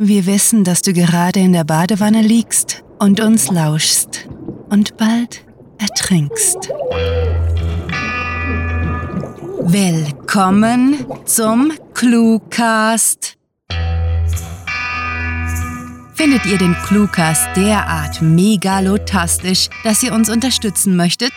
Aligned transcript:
Wir 0.00 0.26
wissen, 0.26 0.62
dass 0.62 0.82
du 0.82 0.92
gerade 0.92 1.40
in 1.40 1.52
der 1.52 1.64
Badewanne 1.64 2.22
liegst 2.22 2.84
und 3.00 3.18
uns 3.18 3.50
lauschst 3.50 4.28
und 4.68 4.96
bald 4.96 5.44
ertrinkst. 5.78 6.70
Willkommen 9.60 11.04
zum 11.24 11.72
Cluecast. 11.94 13.36
Findet 16.14 16.46
ihr 16.46 16.58
den 16.58 16.76
Cluecast 16.86 17.48
derart 17.56 18.22
megalotastisch, 18.22 19.68
dass 19.82 20.04
ihr 20.04 20.12
uns 20.12 20.30
unterstützen 20.30 20.94
möchtet? 20.94 21.32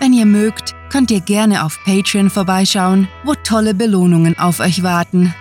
Wenn 0.00 0.12
ihr 0.12 0.26
mögt, 0.26 0.74
könnt 0.90 1.12
ihr 1.12 1.20
gerne 1.20 1.64
auf 1.64 1.78
Patreon 1.84 2.28
vorbeischauen, 2.28 3.06
wo 3.22 3.34
tolle 3.34 3.72
Belohnungen 3.72 4.36
auf 4.36 4.58
euch 4.58 4.82
warten. 4.82 5.32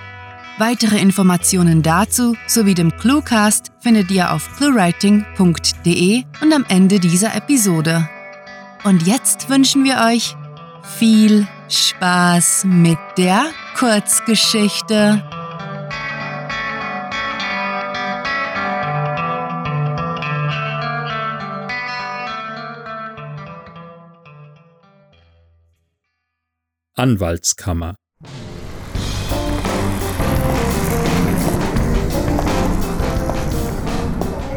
Weitere 0.60 1.00
Informationen 1.00 1.82
dazu 1.82 2.36
sowie 2.46 2.76
dem 2.76 2.96
Cluecast 2.96 3.72
findet 3.80 4.12
ihr 4.12 4.32
auf 4.32 4.56
cluewriting.de 4.56 6.24
und 6.42 6.54
am 6.54 6.64
Ende 6.70 7.00
dieser 7.00 7.36
Episode. 7.36 8.08
Und 8.84 9.08
jetzt 9.08 9.50
wünschen 9.50 9.84
wir 9.84 9.98
euch 10.08 10.36
viel 11.00 11.48
Spaß 11.70 12.66
mit 12.66 13.00
der 13.18 13.46
Kurzgeschichte. 13.76 15.24
Anwaltskammer 26.96 27.96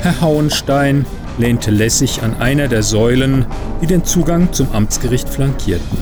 Herr 0.06 0.20
Hauenstein 0.20 1.04
lehnte 1.36 1.72
lässig 1.72 2.22
an 2.22 2.36
einer 2.38 2.68
der 2.68 2.84
Säulen, 2.84 3.44
die 3.82 3.88
den 3.88 4.04
Zugang 4.04 4.52
zum 4.52 4.70
Amtsgericht 4.70 5.28
flankierten. 5.28 5.98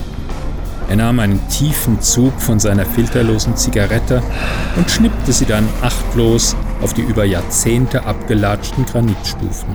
Er 0.90 0.96
nahm 0.96 1.20
einen 1.20 1.40
tiefen 1.48 2.02
Zug 2.02 2.38
von 2.38 2.60
seiner 2.60 2.84
filterlosen 2.84 3.56
Zigarette 3.56 4.22
und 4.76 4.90
schnippte 4.90 5.32
sie 5.32 5.46
dann 5.46 5.66
achtlos 5.80 6.54
auf 6.82 6.92
die 6.92 7.00
über 7.00 7.24
Jahrzehnte 7.24 8.04
abgelatschten 8.04 8.84
Granitstufen. 8.84 9.74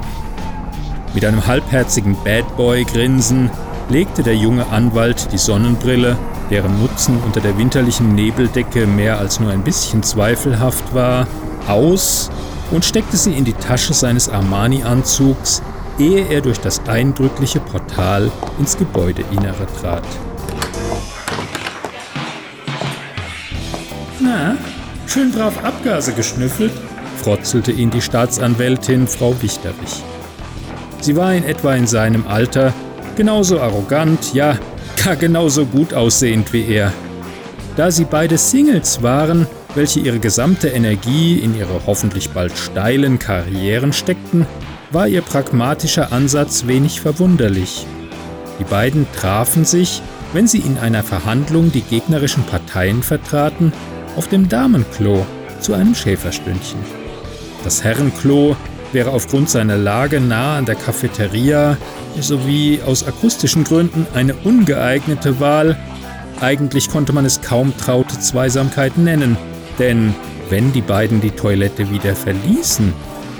Mit 1.15 1.25
einem 1.25 1.47
halbherzigen 1.47 2.15
Bad 2.23 2.55
Boy-Grinsen 2.55 3.49
legte 3.89 4.21
der 4.21 4.35
junge 4.35 4.67
Anwalt 4.67 5.33
die 5.33 5.39
Sonnenbrille, 5.39 6.15
deren 6.51 6.79
Nutzen 6.79 7.17
unter 7.25 7.41
der 7.41 7.57
winterlichen 7.57 8.13
Nebeldecke 8.13 8.85
mehr 8.85 9.17
als 9.17 9.39
nur 9.39 9.49
ein 9.49 9.63
bisschen 9.63 10.03
zweifelhaft 10.03 10.93
war, 10.93 11.25
aus 11.67 12.29
und 12.71 12.85
steckte 12.85 13.17
sie 13.17 13.33
in 13.33 13.45
die 13.45 13.53
Tasche 13.53 13.93
seines 13.93 14.29
Armani-Anzugs, 14.29 15.61
ehe 15.97 16.27
er 16.27 16.41
durch 16.41 16.59
das 16.59 16.81
eindrückliche 16.87 17.59
Portal 17.59 18.31
ins 18.57 18.77
Gebäudeinnere 18.77 19.67
trat. 19.81 20.03
Na, 24.19 24.57
schön 25.07 25.31
brav 25.31 25.63
Abgase 25.63 26.13
geschnüffelt, 26.13 26.71
frotzelte 27.21 27.71
ihn 27.71 27.89
die 27.89 28.01
Staatsanwältin 28.01 29.07
Frau 29.07 29.35
Wichterich. 29.41 30.03
Sie 31.01 31.15
war 31.15 31.33
in 31.33 31.43
etwa 31.45 31.73
in 31.75 31.87
seinem 31.87 32.27
Alter, 32.27 32.73
genauso 33.15 33.59
arrogant, 33.59 34.33
ja, 34.33 34.57
gar 35.03 35.15
genauso 35.15 35.65
gut 35.65 35.93
aussehend 35.93 36.51
wie 36.53 36.67
er. 36.67 36.91
Da 37.75 37.91
sie 37.91 38.05
beide 38.05 38.37
Singles 38.37 39.01
waren, 39.01 39.47
welche 39.75 39.99
ihre 39.99 40.19
gesamte 40.19 40.69
Energie 40.69 41.39
in 41.39 41.57
ihre 41.57 41.85
hoffentlich 41.85 42.31
bald 42.31 42.57
steilen 42.57 43.19
Karrieren 43.19 43.93
steckten, 43.93 44.45
war 44.91 45.07
ihr 45.07 45.21
pragmatischer 45.21 46.11
Ansatz 46.11 46.65
wenig 46.67 47.01
verwunderlich. 47.01 47.85
Die 48.59 48.63
beiden 48.63 49.07
trafen 49.15 49.65
sich, 49.65 50.01
wenn 50.33 50.47
sie 50.47 50.59
in 50.59 50.77
einer 50.77 51.03
Verhandlung 51.03 51.71
die 51.71 51.81
gegnerischen 51.81 52.43
Parteien 52.43 53.03
vertraten, 53.03 53.71
auf 54.15 54.27
dem 54.27 54.49
Damenklo 54.49 55.25
zu 55.59 55.73
einem 55.73 55.95
Schäferstündchen. 55.95 56.79
Das 57.63 57.83
Herrenklo 57.83 58.55
wäre 58.91 59.11
aufgrund 59.11 59.49
seiner 59.49 59.77
Lage 59.77 60.19
nah 60.19 60.57
an 60.57 60.65
der 60.65 60.75
Cafeteria 60.75 61.77
sowie 62.19 62.79
aus 62.85 63.07
akustischen 63.07 63.63
Gründen 63.63 64.07
eine 64.13 64.33
ungeeignete 64.33 65.39
Wahl. 65.39 65.77
Eigentlich 66.41 66.89
konnte 66.89 67.13
man 67.13 67.25
es 67.25 67.41
kaum 67.41 67.75
traute 67.77 68.19
Zweisamkeit 68.19 68.97
nennen, 68.97 69.37
denn 69.79 70.13
wenn 70.49 70.71
die 70.73 70.81
beiden 70.81 71.21
die 71.21 71.31
Toilette 71.31 71.89
wieder 71.89 72.15
verließen, 72.15 72.93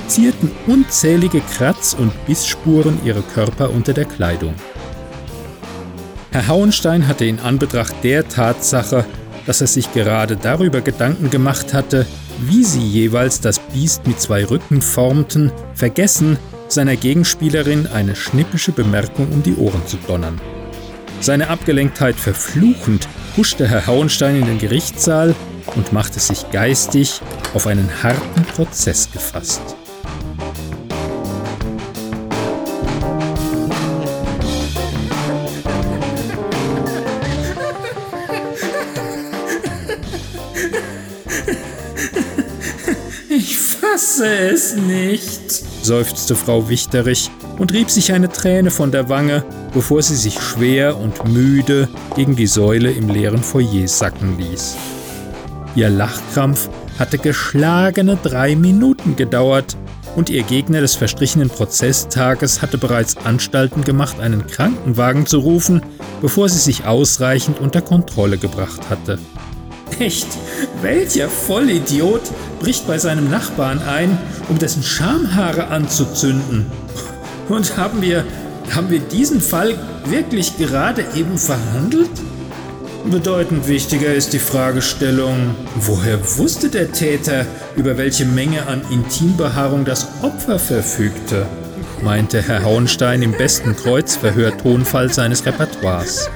zierten 0.08 0.52
unzählige 0.68 1.42
Kratz- 1.42 1.96
und 1.98 2.12
Bissspuren 2.26 3.00
ihre 3.06 3.22
Körper 3.22 3.70
unter 3.72 3.94
der 3.94 4.06
Kleidung. 4.06 4.54
Herr 6.32 6.48
Hauenstein 6.48 7.08
hatte 7.08 7.26
in 7.26 7.40
Anbetracht 7.40 7.96
der 8.04 8.28
Tatsache, 8.28 9.06
dass 9.46 9.62
er 9.62 9.68
sich 9.68 9.92
gerade 9.94 10.36
darüber 10.36 10.82
Gedanken 10.82 11.30
gemacht 11.30 11.74
hatte, 11.74 12.06
wie 12.40 12.64
sie 12.64 12.86
jeweils 12.86 13.42
das 13.42 13.60
Biest 13.60 14.08
mit 14.08 14.20
zwei 14.20 14.46
Rücken 14.46 14.82
formten, 14.82 15.52
vergessen, 15.74 16.38
seiner 16.68 16.96
Gegenspielerin 16.96 17.88
eine 17.88 18.16
schnippische 18.16 18.72
Bemerkung 18.72 19.28
um 19.32 19.42
die 19.42 19.56
Ohren 19.56 19.86
zu 19.88 19.98
donnern. 20.08 20.40
Seine 21.20 21.50
Abgelenktheit 21.50 22.16
verfluchend 22.16 23.08
huschte 23.36 23.68
Herr 23.68 23.88
Hauenstein 23.88 24.36
in 24.36 24.46
den 24.46 24.60
Gerichtssaal 24.60 25.36
und 25.76 25.94
machte 25.94 26.20
sich 26.20 26.50
geistig 26.52 27.22
auf 27.54 27.68
einen 27.68 27.90
harten 28.04 28.44
Prozess 28.44 29.10
gefasst. 29.12 29.62
Ich 43.30 43.58
fasse 43.58 44.28
es 44.28 44.76
nicht, 44.76 45.52
seufzte 45.84 46.36
Frau 46.36 46.68
Wichterich 46.70 47.30
und 47.58 47.74
rieb 47.74 47.90
sich 47.90 48.14
eine 48.14 48.30
Träne 48.30 48.72
von 48.72 48.92
der 48.92 49.10
Wange, 49.10 49.44
bevor 49.74 50.02
sie 50.02 50.16
sich 50.16 50.40
schwer 50.42 50.98
und 50.98 51.28
müde 51.28 51.88
gegen 52.16 52.36
die 52.36 52.48
Säule 52.48 52.92
im 52.92 53.10
leeren 53.10 53.44
Foyer 53.44 53.88
sacken 53.88 54.38
ließ. 54.38 54.76
Ihr 55.76 55.90
Lachkrampf 55.90 56.70
hatte 56.98 57.18
geschlagene 57.18 58.18
drei 58.22 58.56
Minuten 58.56 59.16
gedauert 59.16 59.78
und 60.16 60.30
ihr 60.30 60.44
Gegner 60.44 60.82
des 60.82 60.96
verstrichenen 60.96 61.50
Prozesstages 61.50 62.62
hatte 62.62 62.78
bereits 62.78 63.18
Anstalten 63.18 63.84
gemacht, 63.84 64.20
einen 64.20 64.48
Krankenwagen 64.48 65.26
zu 65.26 65.40
rufen, 65.40 65.82
bevor 66.22 66.50
sie 66.50 66.60
sich 66.60 66.86
ausreichend 66.86 67.60
unter 67.60 67.82
Kontrolle 67.82 68.38
gebracht 68.38 68.90
hatte. 68.90 69.20
Echt, 70.00 70.28
welcher 70.82 71.30
Vollidiot 71.30 72.22
bricht 72.60 72.88
bei 72.88 72.98
seinem 72.98 73.30
Nachbarn 73.30 73.80
ein, 73.80 74.18
um 74.50 74.58
dessen 74.58 74.84
Schamhaare 74.84 75.68
anzuzünden? 75.68 76.66
Und 77.48 77.78
haben 77.78 78.02
wir, 78.02 78.24
haben 78.76 78.90
wir 78.90 79.00
diesen 79.00 79.42
Fall 79.42 79.76
wirklich 80.06 80.58
gerade 80.58 81.06
eben 81.16 81.38
verhandelt? 81.38 82.10
Bedeutend 83.06 83.68
wichtiger 83.68 84.14
ist 84.14 84.34
die 84.34 84.40
Fragestellung, 84.40 85.56
woher 85.76 86.20
wusste 86.38 86.70
der 86.70 86.92
Täter, 86.92 87.46
über 87.76 87.98
welche 87.98 88.26
Menge 88.26 88.68
an 88.68 88.82
Intimbehaarung 88.92 89.86
das 89.86 90.08
Opfer 90.22 90.60
verfügte? 90.60 91.46
meinte 92.02 92.42
Herr 92.42 92.64
Hauenstein 92.64 93.22
im 93.22 93.34
besten 93.34 93.76
Kreuzverhör-Tonfall 93.76 95.12
seines 95.12 95.46
Repertoires. 95.46 96.30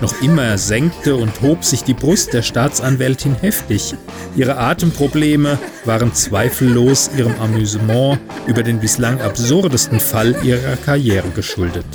Noch 0.00 0.20
immer 0.20 0.58
senkte 0.58 1.16
und 1.16 1.40
hob 1.40 1.64
sich 1.64 1.82
die 1.82 1.94
Brust 1.94 2.32
der 2.32 2.42
Staatsanwältin 2.42 3.34
heftig. 3.34 3.94
Ihre 4.36 4.58
Atemprobleme 4.58 5.58
waren 5.84 6.12
zweifellos 6.14 7.10
ihrem 7.16 7.34
Amüsement 7.40 8.18
über 8.46 8.62
den 8.62 8.80
bislang 8.80 9.20
absurdesten 9.20 10.00
Fall 10.00 10.36
ihrer 10.42 10.76
Karriere 10.76 11.28
geschuldet. 11.30 11.86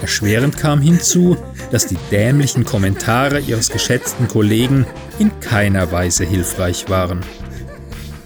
Erschwerend 0.00 0.56
kam 0.56 0.80
hinzu, 0.80 1.36
dass 1.70 1.86
die 1.86 1.98
dämlichen 2.10 2.64
Kommentare 2.64 3.40
ihres 3.40 3.68
geschätzten 3.70 4.26
Kollegen 4.26 4.86
in 5.18 5.30
keiner 5.40 5.92
Weise 5.92 6.24
hilfreich 6.24 6.88
waren. 6.88 7.20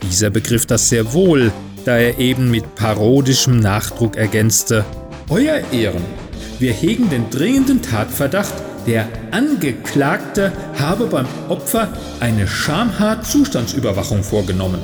Dieser 0.02 0.30
begriff 0.30 0.66
das 0.66 0.88
sehr 0.88 1.12
wohl, 1.12 1.52
da 1.84 1.96
er 1.96 2.18
eben 2.18 2.50
mit 2.50 2.74
parodischem 2.74 3.58
Nachdruck 3.58 4.16
ergänzte, 4.16 4.84
Euer 5.28 5.60
Ehren, 5.72 6.04
wir 6.58 6.72
hegen 6.72 7.10
den 7.10 7.30
dringenden 7.30 7.82
Tatverdacht, 7.82 8.54
der 8.86 9.08
Angeklagte 9.30 10.52
habe 10.78 11.06
beim 11.06 11.26
Opfer 11.48 11.88
eine 12.20 12.46
Schamhaar-Zustandsüberwachung 12.46 14.22
vorgenommen. 14.22 14.82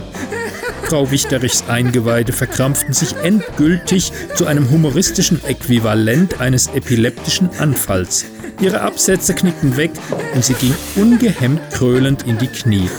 Frau 0.84 1.10
Wichterichs 1.10 1.64
Eingeweide 1.68 2.32
verkrampften 2.32 2.92
sich 2.94 3.14
endgültig 3.22 4.12
zu 4.34 4.46
einem 4.46 4.70
humoristischen 4.70 5.40
Äquivalent 5.44 6.40
eines 6.40 6.68
epileptischen 6.68 7.50
Anfalls. 7.58 8.24
Ihre 8.60 8.80
Absätze 8.80 9.34
knickten 9.34 9.76
weg 9.76 9.92
und 10.34 10.44
sie 10.44 10.54
ging 10.54 10.74
ungehemmt 10.96 11.60
krölend 11.70 12.26
in 12.26 12.38
die 12.38 12.48
Knie. 12.48 12.90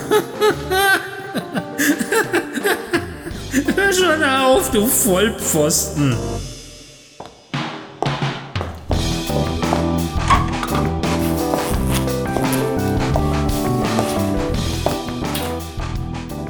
Hör 3.75 3.93
schon 3.93 4.23
auf, 4.23 4.71
du 4.71 4.87
Vollpfosten. 4.87 6.15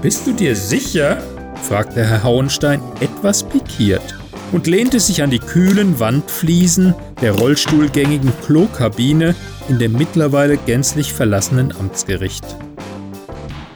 Bist 0.01 0.25
du 0.25 0.33
dir 0.33 0.55
sicher? 0.55 1.21
fragte 1.61 2.03
Herr 2.03 2.23
Hauenstein 2.23 2.81
etwas 3.01 3.43
pikiert 3.43 4.15
und 4.51 4.65
lehnte 4.65 4.99
sich 4.99 5.21
an 5.21 5.29
die 5.29 5.37
kühlen 5.37 5.99
Wandfliesen 5.99 6.95
der 7.21 7.33
rollstuhlgängigen 7.33 8.33
Klokabine 8.43 9.35
in 9.69 9.77
dem 9.77 9.93
mittlerweile 9.93 10.57
gänzlich 10.57 11.13
verlassenen 11.13 11.71
Amtsgericht. 11.79 12.43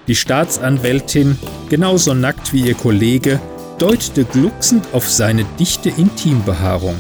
Die 0.08 0.16
Staatsanwältin, 0.16 1.38
genauso 1.70 2.16
nackt 2.16 2.54
wie 2.54 2.66
ihr 2.66 2.76
Kollege, 2.76 3.40
deutete 3.78 4.24
glucksend 4.24 4.88
auf 4.94 5.08
seine 5.08 5.46
dichte 5.60 5.90
Intimbehaarung. 5.90 6.96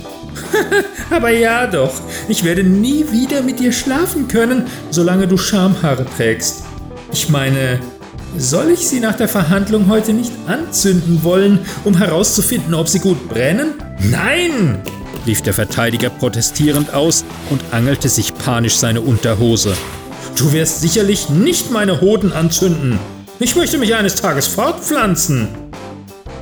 Aber 1.09 1.31
ja 1.31 1.65
doch, 1.65 1.93
ich 2.27 2.43
werde 2.43 2.63
nie 2.63 3.05
wieder 3.11 3.41
mit 3.41 3.59
dir 3.59 3.71
schlafen 3.71 4.27
können, 4.27 4.67
solange 4.91 5.27
du 5.27 5.37
Schamhaare 5.37 6.05
trägst. 6.15 6.63
Ich 7.11 7.29
meine, 7.29 7.79
soll 8.37 8.71
ich 8.71 8.87
sie 8.87 8.99
nach 8.99 9.15
der 9.15 9.27
Verhandlung 9.27 9.87
heute 9.87 10.13
nicht 10.13 10.31
anzünden 10.47 11.23
wollen, 11.23 11.59
um 11.83 11.97
herauszufinden, 11.97 12.73
ob 12.73 12.87
sie 12.87 12.99
gut 12.99 13.29
brennen? 13.29 13.73
Nein! 13.99 14.81
rief 15.25 15.41
der 15.41 15.53
Verteidiger 15.53 16.09
protestierend 16.09 16.93
aus 16.93 17.25
und 17.49 17.61
angelte 17.71 18.09
sich 18.09 18.35
panisch 18.35 18.75
seine 18.75 19.01
Unterhose. 19.01 19.75
Du 20.37 20.51
wirst 20.53 20.81
sicherlich 20.81 21.29
nicht 21.29 21.71
meine 21.71 22.01
Hoden 22.01 22.31
anzünden. 22.31 22.99
Ich 23.39 23.55
möchte 23.55 23.77
mich 23.77 23.95
eines 23.95 24.15
Tages 24.15 24.47
fortpflanzen. 24.47 25.47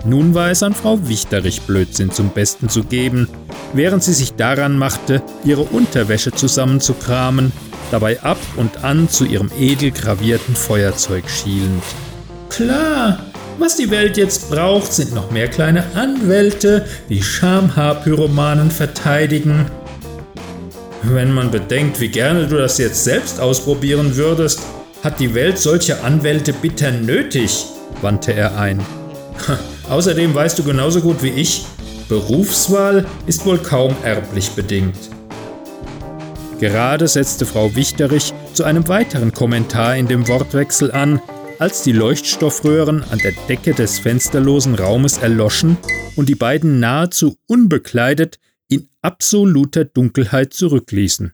Nun 0.05 0.33
war 0.33 0.51
es 0.51 0.63
an 0.63 0.73
Frau 0.73 1.07
Wichterich 1.07 1.61
Blödsinn 1.61 2.11
zum 2.11 2.29
Besten 2.29 2.67
zu 2.67 2.83
geben, 2.83 3.29
während 3.71 4.03
sie 4.03 4.13
sich 4.13 4.33
daran 4.33 4.77
machte, 4.77 5.21
ihre 5.45 5.61
Unterwäsche 5.61 6.31
zusammenzukramen 6.31 7.53
dabei 7.93 8.19
ab 8.23 8.39
und 8.57 8.83
an 8.83 9.07
zu 9.07 9.23
ihrem 9.23 9.51
edel 9.57 9.91
gravierten 9.91 10.55
Feuerzeug 10.55 11.29
schielend. 11.29 11.83
Klar, 12.49 13.19
was 13.59 13.77
die 13.77 13.91
Welt 13.91 14.17
jetzt 14.17 14.49
braucht, 14.49 14.91
sind 14.91 15.13
noch 15.13 15.29
mehr 15.29 15.47
kleine 15.47 15.83
Anwälte, 15.93 16.87
die 17.09 17.21
Schamhaarpyromanen 17.21 18.71
verteidigen. 18.71 19.67
Wenn 21.03 21.31
man 21.31 21.51
bedenkt, 21.51 21.99
wie 21.99 22.07
gerne 22.07 22.47
du 22.47 22.57
das 22.57 22.79
jetzt 22.79 23.03
selbst 23.03 23.39
ausprobieren 23.39 24.15
würdest, 24.15 24.61
hat 25.03 25.19
die 25.19 25.35
Welt 25.35 25.59
solche 25.59 26.01
Anwälte 26.01 26.51
bitter 26.51 26.91
nötig, 26.91 27.65
wandte 28.01 28.33
er 28.33 28.57
ein. 28.57 28.83
Außerdem 29.89 30.33
weißt 30.33 30.57
du 30.57 30.63
genauso 30.63 31.01
gut 31.01 31.21
wie 31.21 31.29
ich, 31.29 31.65
Berufswahl 32.09 33.05
ist 33.27 33.45
wohl 33.45 33.59
kaum 33.59 33.95
erblich 34.03 34.51
bedingt. 34.51 34.97
Gerade 36.63 37.10
setzte 37.10 37.45
Frau 37.45 37.75
Wichterich 37.75 38.33
zu 38.54 38.63
einem 38.63 38.88
weiteren 38.88 39.33
Kommentar 39.33 39.98
in 39.98 40.07
dem 40.07 40.30
Wortwechsel 40.30 40.94
an, 40.94 41.21
als 41.60 41.83
die 41.83 41.92
Leuchtstoffröhren 41.92 43.04
an 43.04 43.19
der 43.19 43.33
Decke 43.50 43.74
des 43.74 44.00
fensterlosen 44.00 44.75
Raumes 44.75 45.18
erloschen 45.18 45.75
und 46.15 46.30
die 46.30 46.36
beiden 46.36 46.80
nahezu 46.80 47.36
unbekleidet 47.48 48.39
in 48.69 48.88
absoluter 49.01 49.83
Dunkelheit 49.83 50.54
zurückließen. 50.54 51.33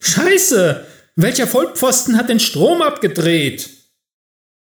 Scheiße! 0.00 0.84
Welcher 1.14 1.46
Vollpfosten 1.46 2.16
hat 2.16 2.28
den 2.28 2.40
Strom 2.40 2.82
abgedreht? 2.82 3.70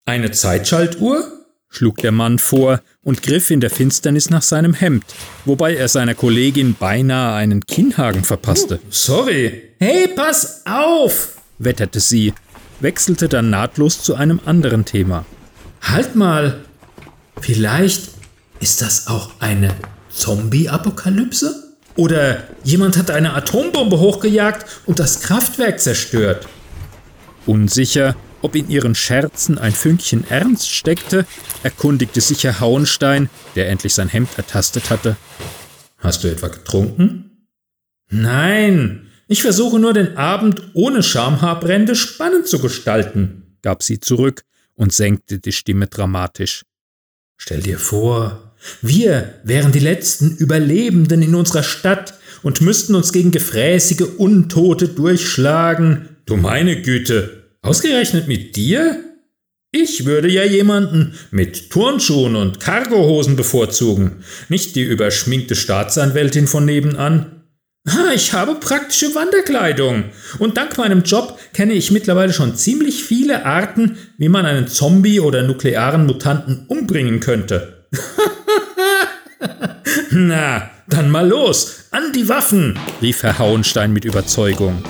Eine 0.05 0.31
Zeitschaltuhr? 0.31 1.36
Schlug 1.77 1.99
der 1.99 2.13
Mann 2.13 2.39
vor 2.39 2.81
und 3.03 3.23
griff 3.23 3.51
in 3.51 3.61
der 3.61 3.69
Finsternis 3.69 4.31
nach 4.31 4.43
seinem 4.43 4.73
Hemd, 4.73 5.05
wobei 5.45 5.77
er 5.77 5.89
seiner 5.89 6.15
Kollegin 6.15 6.75
beinahe 6.75 7.35
einen 7.35 7.61
Kinnhaken 7.67 8.25
verpasste. 8.25 8.81
Oh, 8.83 8.87
sorry. 8.91 9.63
Hey, 9.79 10.09
pass 10.09 10.63
auf! 10.65 11.37
wetterte 11.59 12.01
sie, 12.01 12.33
wechselte 12.81 13.29
dann 13.29 13.51
nahtlos 13.51 14.03
zu 14.03 14.15
einem 14.15 14.41
anderen 14.47 14.87
Thema. 14.87 15.27
Halt 15.83 16.17
mal! 16.17 16.61
Vielleicht 17.41 18.09
ist 18.61 18.81
das 18.81 19.07
auch 19.09 19.33
eine 19.41 19.75
Zombie-Apokalypse? 20.11 21.63
Oder 21.97 22.45
jemand 22.65 22.97
hat 22.97 23.11
eine 23.11 23.35
Atombombe 23.35 23.99
hochgejagt 23.99 24.65
und 24.87 24.99
das 24.99 25.21
Kraftwerk 25.21 25.81
zerstört? 25.81 26.47
Unsicher 27.45 28.17
ob 28.47 28.55
in 28.55 28.71
ihren 28.71 28.95
Scherzen 28.95 29.59
ein 29.59 29.73
Fünkchen 29.73 30.25
Ernst 30.31 30.71
steckte, 30.71 31.27
erkundigte 31.65 32.21
sich 32.21 32.45
Herr 32.45 32.61
Hauenstein, 32.61 33.29
der 33.57 33.69
endlich 33.69 33.93
sein 33.93 34.09
Hemd 34.09 34.29
ertastet 34.37 34.89
hatte. 34.91 35.17
Hast 35.99 36.23
du 36.23 36.29
etwa 36.29 36.47
getrunken? 36.47 37.49
Nein, 38.09 39.09
ich 39.27 39.43
versuche 39.43 39.81
nur 39.81 39.93
den 39.93 40.17
Abend 40.17 40.63
ohne 40.75 41.03
Schamhaarbrände 41.03 41.97
spannend 41.97 42.47
zu 42.47 42.61
gestalten, 42.61 43.59
gab 43.63 43.83
sie 43.83 43.99
zurück 43.99 44.43
und 44.75 44.93
senkte 44.93 45.41
die 45.41 45.51
Stimme 45.51 45.89
dramatisch. 45.89 46.63
Stell 47.37 47.63
dir 47.63 47.81
vor, 47.81 48.55
wir 48.81 49.41
wären 49.43 49.73
die 49.73 49.81
letzten 49.81 50.37
Überlebenden 50.37 51.21
in 51.21 51.35
unserer 51.35 51.65
Stadt 51.65 52.15
und 52.45 52.61
müssten 52.61 52.95
uns 52.95 53.13
gegen 53.13 53.33
gefräßige 53.33 54.07
Untote 54.19 54.87
durchschlagen. 54.87 56.11
Du 56.27 56.37
meine 56.37 56.81
Güte, 56.83 57.36
Ausgerechnet 57.67 58.29
mit 58.29 58.55
dir? 58.55 59.03
Ich 59.73 60.07
würde 60.07 60.31
ja 60.31 60.45
jemanden 60.45 61.15
mit 61.33 61.71
Turnschuhen 61.71 62.37
und 62.37 62.61
Cargohosen 62.61 63.35
bevorzugen, 63.35 64.23
nicht 64.49 64.77
die 64.77 64.85
überschminkte 64.85 65.57
Staatsanwältin 65.57 66.47
von 66.47 66.65
nebenan. 66.65 67.43
Ich 68.15 68.33
habe 68.33 68.55
praktische 68.55 69.15
Wanderkleidung 69.15 70.05
und 70.39 70.57
dank 70.57 70.79
meinem 70.79 71.03
Job 71.03 71.39
kenne 71.53 71.75
ich 71.75 71.91
mittlerweile 71.91 72.33
schon 72.33 72.57
ziemlich 72.57 73.05
viele 73.05 73.45
Arten, 73.45 73.99
wie 74.17 74.29
man 74.29 74.47
einen 74.47 74.69
Zombie 74.69 75.21
oder 75.21 75.43
nuklearen 75.43 76.07
Mutanten 76.07 76.65
umbringen 76.69 77.21
könnte. 77.21 77.87
Na, 80.11 80.71
dann 80.89 81.11
mal 81.11 81.29
los, 81.29 81.87
an 81.91 82.13
die 82.13 82.29
Waffen, 82.29 82.79
rief 83.03 83.23
Herr 83.23 83.39
Hauenstein 83.39 83.93
mit 83.93 84.05
Überzeugung. 84.05 84.83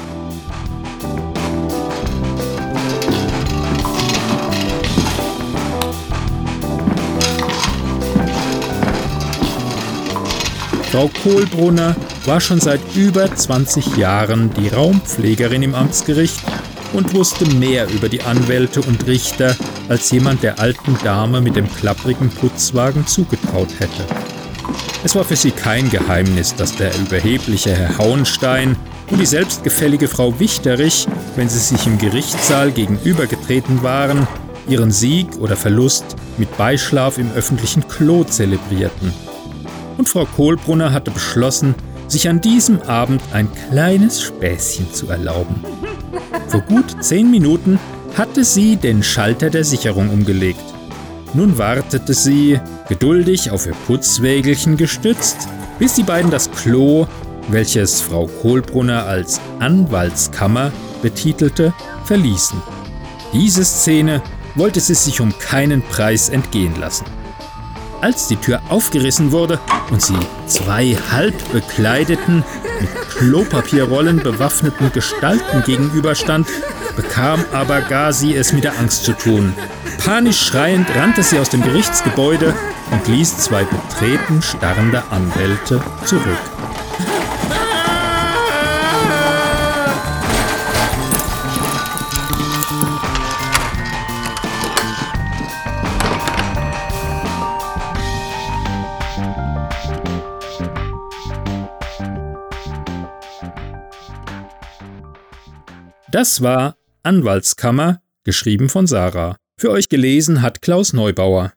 Frau 10.96 11.10
Kohlbrunner 11.22 11.94
war 12.24 12.41
schon 12.41 12.58
seit 12.58 12.81
über 12.94 13.31
20 13.31 13.98
Jahren 13.98 14.50
die 14.55 14.69
Raumpflegerin 14.69 15.62
im 15.62 15.74
Amtsgericht 15.74 16.41
und 16.94 17.12
wusste 17.12 17.44
mehr 17.56 17.86
über 17.91 18.08
die 18.08 18.22
Anwälte 18.22 18.81
und 18.81 19.06
Richter, 19.06 19.55
als 19.91 20.10
jemand 20.10 20.43
der 20.43 20.58
alten 20.58 20.96
Dame 21.05 21.43
mit 21.43 21.55
dem 21.55 21.70
klapprigen 21.70 22.31
Putzwagen 22.31 23.06
zugetraut 23.06 23.69
hätte. 23.79 24.06
Es 25.05 25.15
war 25.15 25.24
für 25.24 25.36
sie 25.36 25.50
kein 25.50 25.91
Geheimnis, 25.91 26.55
dass 26.55 26.74
der 26.76 26.96
überhebliche 26.96 27.76
Herr 27.76 27.98
Hauenstein 27.98 28.74
und 29.10 29.20
die 29.20 29.26
selbstgefällige 29.26 30.08
Frau 30.08 30.41
Wichterich, 30.41 31.06
wenn 31.34 31.50
sie 31.50 31.58
sich 31.58 31.86
im 31.86 31.98
Gerichtssaal 31.98 32.70
gegenübergetreten 32.70 33.82
waren, 33.82 34.26
ihren 34.67 34.93
Sieg 34.93 35.36
oder 35.41 35.56
Verlust 35.56 36.17
mit 36.38 36.56
Beischlaf 36.56 37.19
im 37.19 37.31
öffentlichen 37.32 37.86
Klo 37.86 38.24
zelebrierten 38.24 39.12
und 39.98 40.08
Frau 40.08 40.24
Kohlbrunner 40.24 40.93
hatte 40.93 41.10
beschlossen, 41.10 41.74
sich 42.08 42.29
an 42.29 42.41
diesem 42.41 42.81
Abend 42.82 43.22
ein 43.32 43.48
kleines 43.69 44.22
Späßchen 44.22 44.93
zu 44.93 45.08
erlauben. 45.08 45.65
Vor 46.48 46.60
gut 46.60 47.03
zehn 47.03 47.31
Minuten 47.31 47.79
hatte 48.17 48.44
sie 48.44 48.76
den 48.76 49.03
Schalter 49.03 49.50
der 49.50 49.65
Sicherung 49.65 50.10
umgelegt. 50.10 50.62
Nun 51.34 51.58
wartete 51.58 52.15
sie, 52.15 52.60
geduldig 52.88 53.50
auf 53.50 53.67
ihr 53.67 53.74
Putzwägelchen 53.86 54.76
gestützt, 54.76 55.48
bis 55.79 55.94
die 55.94 56.05
beiden 56.05 56.31
das 56.31 56.50
Klo, 56.50 57.06
welches 57.48 58.00
Frau 58.00 58.26
Kohlbrunner 58.26 59.05
als 59.05 59.41
Anwaltskammer 59.58 60.72
betitelte, 61.03 61.74
verließen. 62.05 62.60
Diese 63.32 63.65
Szene 63.65 64.22
wollte 64.55 64.81
sie 64.81 64.94
sich 64.94 65.20
um 65.20 65.36
keinen 65.38 65.82
Preis 65.82 66.29
entgehen 66.29 66.74
lassen. 66.81 67.05
Als 68.00 68.29
die 68.29 68.36
Tür 68.36 68.60
aufgerissen 68.69 69.32
wurde 69.32 69.58
und 69.91 70.03
sie 70.03 70.19
zwei 70.46 70.96
halb 71.10 71.53
bekleideten, 71.53 72.44
mit 72.81 72.91
Klopapierrollen 73.10 74.19
bewaffneten 74.19 74.93
Gestalten 74.93 75.62
gegenüberstand, 75.65 76.46
bekam 76.94 77.44
aber 77.53 77.81
Gazi 77.81 78.34
es 78.34 78.53
mit 78.53 78.65
der 78.65 78.79
Angst 78.79 79.05
zu 79.05 79.12
tun. 79.12 79.55
Panisch 80.05 80.41
schreiend 80.41 80.88
rannte 80.94 81.22
sie 81.22 81.38
aus 81.38 81.48
dem 81.48 81.62
Gerichtsgebäude 81.62 82.55
und 82.91 83.08
ließ 83.08 83.38
zwei 83.38 83.65
betreten 83.65 84.43
starrende 84.43 85.03
Anwälte 85.10 85.81
zurück. 86.05 86.56
Das 106.17 106.41
war 106.41 106.79
Anwaltskammer, 107.03 108.01
geschrieben 108.25 108.70
von 108.70 108.87
Sarah. 108.87 109.37
Für 109.58 109.70
euch 109.70 109.91
gelesen 109.91 110.41
hat 110.41 110.63
Klaus 110.63 110.94
Neubauer. 110.94 111.53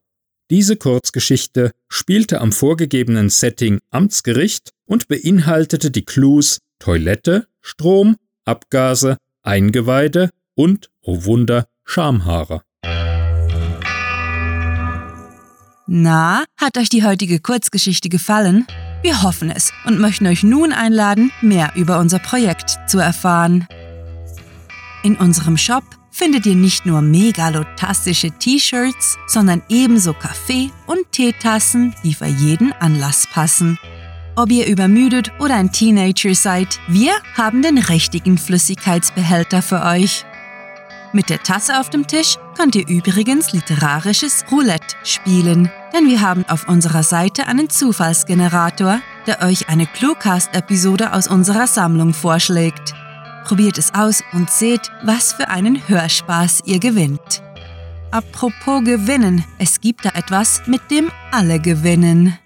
Diese 0.50 0.76
Kurzgeschichte 0.76 1.72
spielte 1.88 2.42
am 2.42 2.52
vorgegebenen 2.52 3.30
Setting 3.30 3.80
Amtsgericht 3.90 4.72
und 4.86 5.08
beinhaltete 5.08 5.92
die 5.92 6.04
Clues 6.04 6.60
Toilette, 6.78 7.48
Strom, 7.62 8.18
Abgase, 8.44 9.16
Eingeweide 9.44 10.30
und, 10.56 10.90
oh 11.04 11.24
Wunder, 11.24 11.66
Schamhaare. 11.86 12.62
Na, 15.88 16.44
hat 16.58 16.78
euch 16.78 16.90
die 16.90 17.06
heutige 17.06 17.40
Kurzgeschichte 17.40 18.10
gefallen? 18.10 18.68
Wir 19.04 19.24
hoffen 19.24 19.52
es 19.52 19.72
und 19.86 20.02
möchten 20.02 20.28
euch 20.28 20.44
nun 20.44 20.74
einladen, 20.74 21.32
mehr 21.42 21.72
über 21.78 22.00
unser 22.00 22.20
Projekt 22.20 22.78
zu 22.90 23.00
erfahren. 23.00 23.66
In 25.02 25.16
unserem 25.16 25.56
Shop 25.58 25.84
findet 26.12 26.46
ihr 26.46 26.56
nicht 26.56 26.86
nur 26.86 27.02
megalotastische 27.02 28.32
T-Shirts, 28.32 29.18
sondern 29.28 29.62
ebenso 29.70 30.14
Kaffee- 30.14 30.72
und 30.88 31.10
Teetassen, 31.12 31.96
die 32.04 32.14
für 32.14 32.26
jeden 32.26 32.74
Anlass 32.74 33.26
passen. 33.32 33.80
Ob 34.36 34.52
ihr 34.52 34.68
übermüdet 34.68 35.32
oder 35.40 35.56
ein 35.56 35.72
Teenager 35.72 36.36
seid, 36.36 36.80
wir 36.88 37.12
haben 37.36 37.62
den 37.62 37.78
richtigen 37.78 38.38
Flüssigkeitsbehälter 38.38 39.62
für 39.62 39.84
euch. 39.84 40.26
Mit 41.12 41.30
der 41.30 41.42
Tasse 41.42 41.80
auf 41.80 41.90
dem 41.90 42.06
Tisch 42.06 42.36
könnt 42.56 42.76
ihr 42.76 42.88
übrigens 42.88 43.52
literarisches 43.52 44.46
Roulette 44.52 44.96
spielen, 45.04 45.72
denn 45.94 46.08
wir 46.08 46.22
haben 46.22 46.46
auf 46.48 46.68
unserer 46.68 47.04
Seite 47.04 47.48
einen 47.48 47.70
Zufallsgenerator, 47.70 49.00
der 49.26 49.42
euch 49.42 49.70
eine 49.70 49.88
Cluecast-Episode 49.88 51.14
aus 51.14 51.28
unserer 51.28 51.68
Sammlung 51.68 52.14
vorschlägt. 52.14 52.94
Probiert 53.50 53.78
es 53.80 53.94
aus 53.96 54.24
und 54.32 54.52
seht, 54.52 54.92
was 55.02 55.34
für 55.34 55.50
einen 55.50 55.90
Hörspaß 55.90 56.62
ihr 56.66 56.78
gewinnt. 56.78 57.42
Apropos 58.12 58.84
gewinnen, 58.84 59.44
es 59.58 59.82
gibt 59.82 60.06
da 60.06 60.10
etwas, 60.10 60.62
mit 60.68 60.92
dem 60.92 61.10
alle 61.32 61.60
gewinnen. 61.60 62.38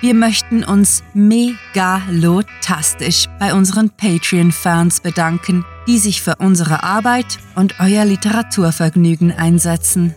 Wir 0.00 0.14
möchten 0.14 0.62
uns 0.62 1.02
megalotastisch 1.14 3.26
bei 3.40 3.54
unseren 3.54 3.90
Patreon-Fans 3.90 5.00
bedanken, 5.00 5.64
die 5.88 5.98
sich 5.98 6.22
für 6.22 6.36
unsere 6.36 6.84
Arbeit 6.84 7.40
und 7.56 7.80
euer 7.80 8.04
Literaturvergnügen 8.04 9.32
einsetzen. 9.32 10.14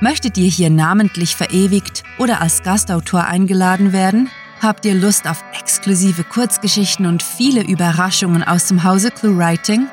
Möchtet 0.00 0.36
ihr 0.36 0.48
hier 0.48 0.70
namentlich 0.70 1.36
verewigt 1.36 2.02
oder 2.18 2.40
als 2.40 2.64
Gastautor 2.64 3.22
eingeladen 3.22 3.92
werden? 3.92 4.30
Habt 4.66 4.84
ihr 4.84 4.96
Lust 4.96 5.28
auf 5.28 5.44
exklusive 5.56 6.24
Kurzgeschichten 6.24 7.06
und 7.06 7.22
viele 7.22 7.62
Überraschungen 7.62 8.42
aus 8.42 8.66
dem 8.66 8.82
Hause 8.82 9.12
ClueWriting? 9.12 9.86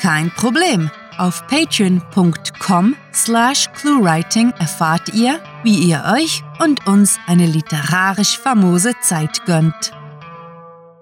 Kein 0.00 0.30
Problem. 0.30 0.88
Auf 1.18 1.44
patreon.com 1.48 2.94
slash 3.12 3.68
cluewriting 3.72 4.52
erfahrt 4.60 5.12
ihr, 5.14 5.40
wie 5.64 5.74
ihr 5.80 6.04
euch 6.16 6.44
und 6.60 6.86
uns 6.86 7.18
eine 7.26 7.44
literarisch 7.44 8.38
famose 8.38 8.92
Zeit 9.02 9.44
gönnt. 9.46 9.90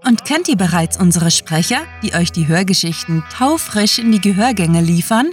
Und 0.06 0.24
kennt 0.24 0.48
ihr 0.48 0.56
bereits 0.56 0.98
unsere 0.98 1.30
Sprecher, 1.30 1.82
die 2.02 2.14
euch 2.14 2.32
die 2.32 2.48
Hörgeschichten 2.48 3.22
taufrisch 3.30 3.98
in 3.98 4.10
die 4.10 4.22
Gehörgänge 4.22 4.80
liefern? 4.80 5.32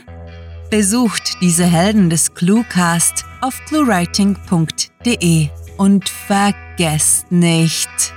Besucht 0.69 1.37
diese 1.39 1.63
Helden 1.63 2.09
des 2.09 2.33
Cluecast 2.33 3.23
auf 3.39 3.57
cluewriting.de 3.69 5.47
und 5.77 6.09
vergesst 6.09 6.64
nicht, 7.29 8.13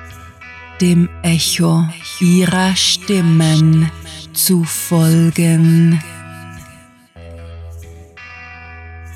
dem 0.80 1.08
Echo 1.22 1.86
ihrer 2.20 2.74
Stimmen 2.74 3.90
zu 4.32 4.64
folgen. 4.64 6.02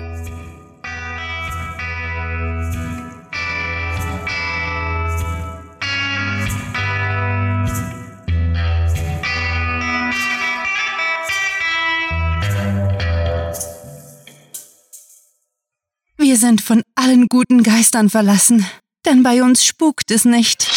Wir 16.18 16.36
sind 16.36 16.60
von 16.60 16.82
allen 16.94 17.26
guten 17.28 17.62
Geistern 17.62 18.10
verlassen 18.10 18.64
denn 19.06 19.22
bei 19.22 19.42
uns 19.42 19.64
spukt 19.64 20.10
es 20.10 20.24
nicht. 20.24 20.68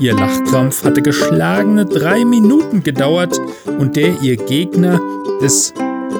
Ihr 0.00 0.14
Lachkrampf 0.14 0.82
hatte 0.82 1.02
geschlagene 1.02 1.84
drei 1.84 2.24
Minuten 2.24 2.82
gedauert 2.82 3.38
und 3.66 3.96
der 3.96 4.22
ihr 4.22 4.38
Gegner 4.38 4.98
ist. 5.42 5.74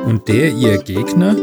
Und 0.04 0.28
der 0.28 0.52
ihr 0.52 0.76
Gegner? 0.76 1.34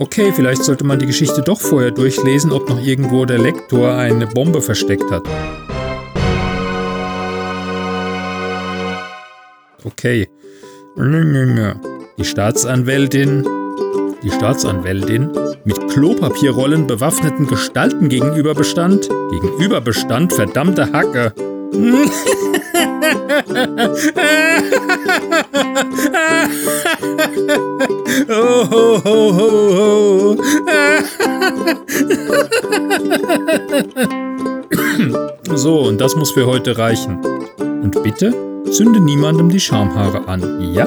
Okay, 0.00 0.32
vielleicht 0.34 0.64
sollte 0.64 0.82
man 0.82 0.98
die 0.98 1.06
Geschichte 1.06 1.40
doch 1.40 1.60
vorher 1.60 1.92
durchlesen, 1.92 2.50
ob 2.50 2.68
noch 2.68 2.84
irgendwo 2.84 3.26
der 3.26 3.38
Lektor 3.38 3.94
eine 3.94 4.26
Bombe 4.26 4.60
versteckt 4.60 5.08
hat. 5.12 5.22
Okay. 9.84 10.28
Die 12.18 12.24
Staatsanwältin. 12.24 13.46
Die 14.24 14.30
Staatsanwältin 14.30 15.30
mit 15.64 15.88
Klopapierrollen 15.90 16.88
bewaffneten 16.88 17.46
Gestalten 17.46 18.08
gegenüberbestand, 18.08 19.08
gegenüberbestand, 19.30 20.32
verdammte 20.32 20.92
Hacke. 20.92 21.32
Oh, 28.28 28.68
ho, 28.70 29.00
ho, 29.02 29.16
ho, 29.36 29.50
ho. 29.78 30.36
so, 35.54 35.80
und 35.80 35.98
das 35.98 36.14
muss 36.14 36.30
für 36.32 36.46
heute 36.46 36.76
reichen. 36.76 37.18
Und 37.58 38.02
bitte 38.02 38.34
zünde 38.70 39.00
niemandem 39.00 39.48
die 39.48 39.60
Schamhaare 39.60 40.28
an, 40.28 40.74
ja? 40.74 40.86